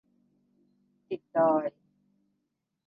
[1.09, 1.65] ติดดอย